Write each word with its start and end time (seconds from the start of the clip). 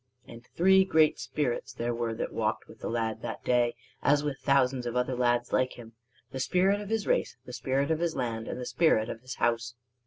And 0.27 0.43
three 0.55 0.83
great 0.83 1.19
spirits 1.19 1.73
there 1.73 1.93
were 1.93 2.15
that 2.15 2.33
walked 2.33 2.67
with 2.67 2.79
the 2.79 2.89
lad 2.89 3.21
that 3.21 3.45
day 3.45 3.75
as 4.01 4.23
with 4.23 4.39
thousands 4.39 4.87
of 4.87 4.95
other 4.95 5.15
lads 5.15 5.53
like 5.53 5.73
him: 5.73 5.93
the 6.31 6.39
spirit 6.39 6.81
of 6.81 6.89
his 6.89 7.05
race, 7.05 7.37
the 7.45 7.53
spirit 7.53 7.91
of 7.91 7.99
his 7.99 8.15
land, 8.15 8.47
and 8.47 8.59
the 8.59 8.65
spirit 8.65 9.09
of 9.09 9.21
his 9.21 9.35
house. 9.35 9.75